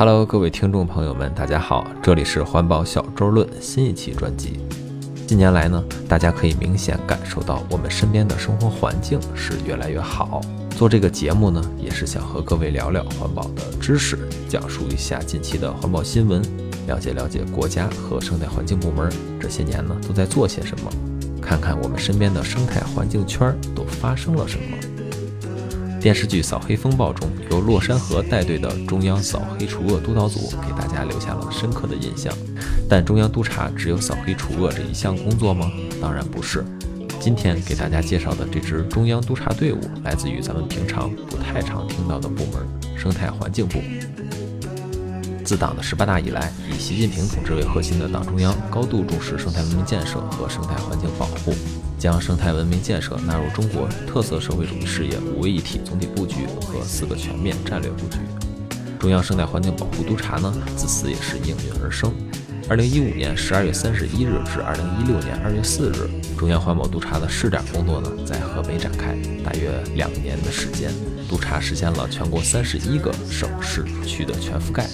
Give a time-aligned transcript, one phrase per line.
[0.00, 4.58] Hello，各位听众朋友们，大家好，这里是环保小周论新一期专辑。
[5.26, 10.40] 近年来呢，大家可以明显感受到我们身边的生活环境是越来越好。
[10.70, 14.18] 做这个节目呢，也是想和各位聊聊环保的知识，
[14.48, 16.40] 讲述一下近期的环保新闻，
[16.86, 20.90] 了解了解国家和生态环境部门这些年呢都在做些什么，
[21.42, 24.64] 看看我们身边的生态环境圈都发生了什么。
[26.00, 32.32] 电视剧《扫黑风暴》中，由洛山河带队的中央扫黑除恶督导组给大家留下了深刻的印象。
[32.88, 35.70] 但中央督察只有扫黑除恶这一项工作吗？
[36.00, 36.64] 当然不是。
[37.20, 43.78] 今天给大家介绍的这支中央督察队伍，来自于咱们平常不太常听到的部门——生态环境部。
[45.44, 51.52] 自党的十八大以来，以习近平同志为核心的党中央高度重视生态文明建设和生态环境保护。
[52.00, 58.16] 将生态文明建设纳入中国特色社会主义事业五位一体总体布局和四个全面战略布局。
[58.98, 62.10] 中央生态环境保护督察呢，自此也是应运而生。
[62.70, 70.90] 二零一五年十二月三十一日至二零一六年二月四日，中央环保督察的试点工作呢，在河北展开，大约两年的时间，
[71.28, 74.86] 督察实现了全国三十一个省市区的全覆盖。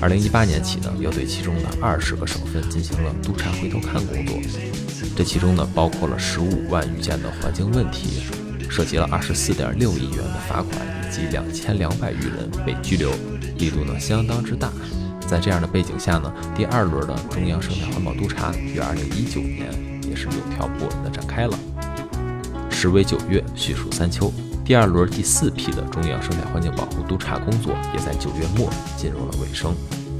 [0.00, 4.36] 二零一八年起呢，又对其中的二十个省份进行了督查回头看工作。
[5.16, 8.22] 这其中呢，包括了十五万余件的环境问题，
[8.70, 13.10] 涉及了二十四点六亿元的罚款，以及两千两百余人被拘留，
[13.58, 14.70] 力度呢相当之大。
[15.26, 19.68] 在这样的背景下呢，第二轮的中央生态环保督察于二零一九年
[20.08, 21.58] 也是有条不紊的展开了。
[22.70, 24.32] 时为九月，序属三秋，
[24.68, 29.74] 第二轮第四批的中央生态环境保护督察工作也在九月末进入了尾声。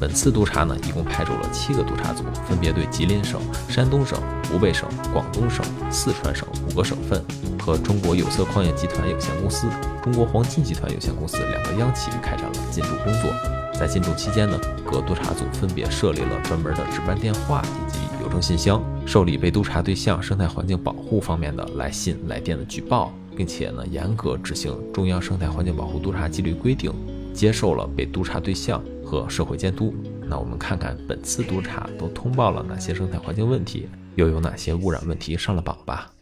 [0.00, 3.38] 本次督查呢，一共派驻了七个督查组，分别对吉林省、
[3.68, 4.18] 山东省、
[4.50, 7.22] 湖北省、广东省、四川省五个省份
[7.58, 9.66] 和中国有色矿业集团有限公司、
[10.02, 13.30] 中国黄金集团有限公司两个央企开展了进驻工作。
[13.78, 14.58] 在进驻期间呢，
[14.90, 26.92] 各督查组分别设立了专门的值班电话以及邮政信箱，受理被督查对象生态环境保护方面的来信来电的举报，并且呢，严格执行中央生态环境保护督查纪律规定，
[27.32, 28.84] 接受了被督查对象。
[29.02, 29.94] 和社会监督，
[30.28, 36.12] 那我们看看本次督查都通报了哪些生态环境问题，又有哪些污染问题上了榜吧。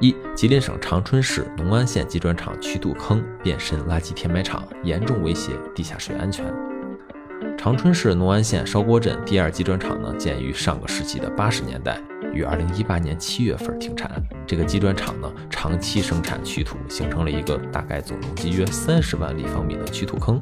[0.00, 6.73] 一、吉林省长春市农安县集砖厂曲土坑变身垃圾填埋场，严重威胁地下水安全。
[7.64, 11.98] 长春市农安县烧锅镇第二集砖厂呢，建于上个世纪的八十年代。
[12.34, 14.22] 于二零一八年七月份停产。
[14.46, 20.38] 这个机砖厂呢，长期生产曲土，形成了一个大概总容积约三十万立方米的曲土坑。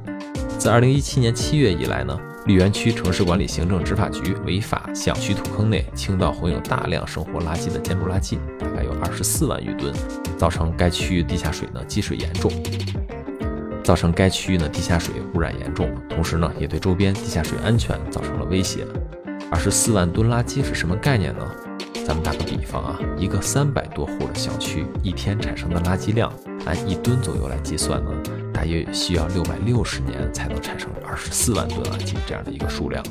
[0.59, 9.95] 自二零一七年七月以来呢，绿园区城市管理行政执法局违法向曲土坑内倾倒混有大量生活垃圾的建筑垃圾，大概有二十四万余吨，
[10.37, 12.51] 造成该区域地下水呢积水严重，
[13.83, 18.87] 造成该区域的地下水污染严重，同时呢也对周边地下水安全造成了威胁。
[19.51, 21.47] 二十四万吨垃圾是什么概念呢？
[22.07, 26.33] 咱们打个比方啊，一个三百多户的小区，一天产生的垃圾量，
[26.65, 28.11] 按一吨左右来计算呢，
[28.53, 33.05] 大约需要六百六十年才能产生二十四万吨垃圾这样的一个数量。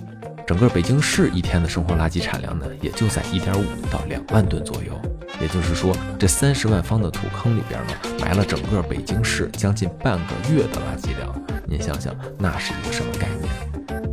[0.52, 4.92] 整个北京市一天的生活垃圾产量呢，也就在一点五到两万吨左右。
[5.40, 11.34] 也就是说，这三十万方的土坑里边呢，埋了整个北京市将近半个月的垃圾量。
[11.66, 14.04] 您想想，那是一个什么概念？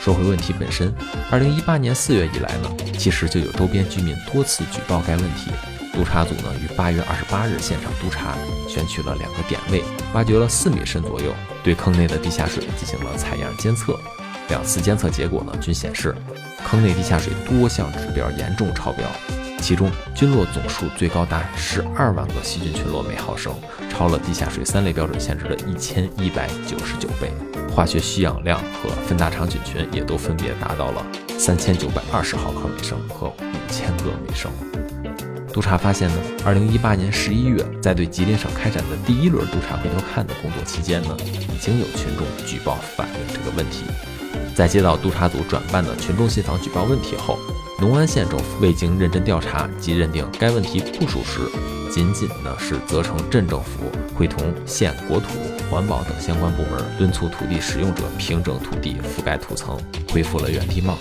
[0.00, 0.90] 说回问题本身，
[1.30, 5.50] 二零一八年四月以来呢，其实就有周边居民多次举报该问题。
[5.92, 8.34] 督查组呢于八月二十八日现场督查，
[8.66, 11.30] 选取了两个点位，挖掘了四米深左右，
[11.62, 14.00] 对坑内的地下水进行了采样监测。
[14.48, 16.14] 两次监测结果呢均显示，
[16.64, 19.04] 坑内地下水多项指标严重超标。
[19.60, 23.54] 其中，菌落总数最高达十二万个细菌群落每毫升，
[23.90, 27.32] 超了地下水三类标准限制的一千一百九十九倍。
[27.74, 31.04] 化学需氧量和分大肠菌群也都分别达到了
[31.38, 34.52] 三千九百二十毫克每升和五千个每升。
[35.56, 43.84] 督查发现呢，二零一八年十一月，在对吉林省开展的第一轮督查回头看的工作期间呢，已经有群众举报反映这个问题。
[44.54, 47.38] 在接到督查组转办的群众信访举报问题后，
[47.80, 51.40] 农安县政府未经认真调查及认定该问题不属实，
[51.90, 55.26] 仅仅呢是责成镇政府会同县国土、
[55.70, 59.80] 环保等相关部门，敦促土地使用者平整土地、覆盖土层，
[60.12, 60.98] 恢复了原地貌。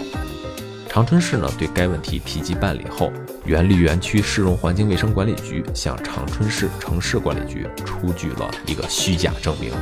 [0.95, 3.11] 长春市呢对该问题提及办理后，
[3.43, 9.73] 原绿园区市容环境卫生管理局向长春市城市管理局出具了一个虚假证明，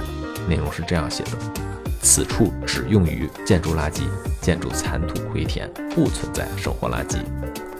[0.50, 1.30] 内容是这样写的。
[2.02, 4.02] 此处只用于建筑垃圾、
[4.42, 7.20] 建筑残土回填，不存在生活垃圾。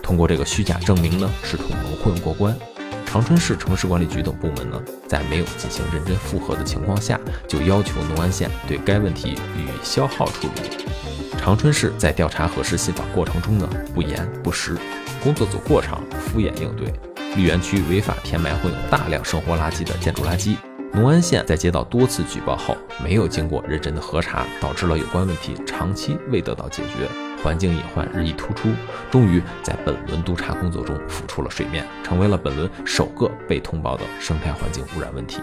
[0.00, 2.56] 通过这个虚假证明呢，试图蒙混过关。
[3.04, 11.13] 长春市城市管理局等部门呢，在没有进行认真复核的情况下，就要求农安县对该问题予以消耗处理。
[11.44, 14.78] 长春市在调查核实信访过程中呢，不严不实，
[15.22, 16.90] 工作组过场，敷衍应对。
[17.36, 20.56] 绿园区违法填埋混有大量生活垃圾的建筑垃圾。
[20.94, 22.74] 农安县在接到多次举报后，
[23.04, 27.06] 没有经过认真的核查，导致了有关问题长期未得到解决，
[27.42, 28.70] 环境隐患日益突出，
[29.10, 35.42] 终于在本轮督查工作中浮出了水面，成为了本轮首个被通报的生态环境污染问题。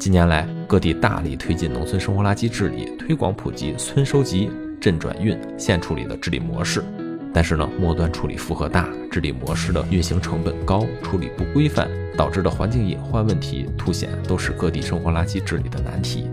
[0.00, 4.50] 近年来，各地大力推进农村生活垃圾治理，推广普及村收集、
[4.80, 6.82] 镇转运、县处理的治理模式。
[7.34, 11.86] 但是呢，末端处理负荷大，治理模式的运行成本高，处理不规范，
[12.16, 16.30] 导致的环境隐患问题凸显，都是各地生活垃圾治理的难题。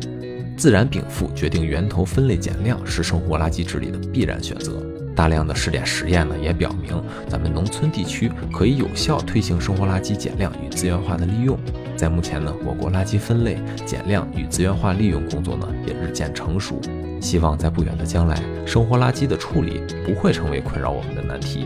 [0.56, 4.82] 自然禀赋决定源头分类减量，是生活垃圾治理的必然选择。
[5.14, 11.60] 大量的试点实验呢，也表明，咱们农村地区可以有效推行生活垃圾减量与资源化的利用。
[11.98, 16.80] 在目前呢，我国垃圾分类、减量与资源化利用工作呢，也日渐成熟。
[17.20, 21.66] 希望在不远的将来，生活垃圾的处理不会成为困扰我们的难题，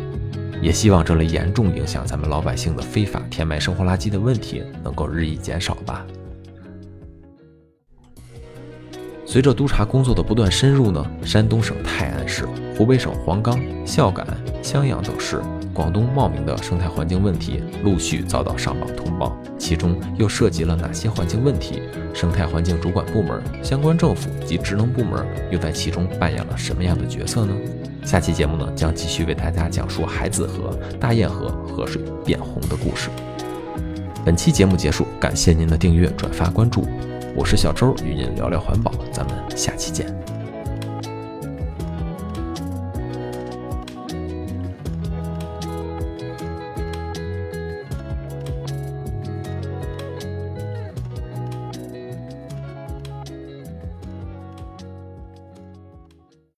[0.61, 6.05] 也希望这类严重影响咱们老百姓的非法填埋生活垃圾的问题能够日益减少吧。
[9.25, 12.45] 随着督查工作的不断深入呢，山东省泰安市、
[12.77, 14.25] 湖北省黄冈、孝感、
[14.63, 15.41] 襄阳等市。
[15.73, 21.81] 广东茂名的生态环境问题陆续遭到上报通报，其中又涉及了哪些环境问题？
[22.13, 27.53] 生态环境主管部门、相关政府及职能部门又在其中扮演了什么样的角色呢？
[28.03, 33.09] 下期节目呢，将继续为大家讲述海子河、大堰河河水变红的故事。
[34.25, 36.85] 本期节目结束，感谢您的订阅、转发、关注，
[37.35, 40.40] 我是小周，与您聊聊环保，咱们下期见。